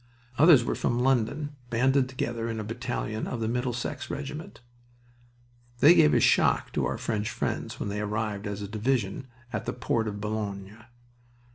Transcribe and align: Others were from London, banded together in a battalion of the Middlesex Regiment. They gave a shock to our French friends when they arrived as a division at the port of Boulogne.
Others 0.39 0.63
were 0.63 0.73
from 0.73 0.97
London, 0.97 1.55
banded 1.69 2.09
together 2.09 2.49
in 2.49 2.59
a 2.59 2.63
battalion 2.63 3.27
of 3.27 3.39
the 3.39 3.47
Middlesex 3.47 4.09
Regiment. 4.09 4.59
They 5.79 5.93
gave 5.93 6.15
a 6.15 6.19
shock 6.19 6.71
to 6.73 6.87
our 6.87 6.97
French 6.97 7.29
friends 7.29 7.79
when 7.79 7.89
they 7.89 8.01
arrived 8.01 8.47
as 8.47 8.63
a 8.63 8.67
division 8.67 9.27
at 9.53 9.67
the 9.67 9.73
port 9.73 10.07
of 10.07 10.19
Boulogne. 10.19 10.85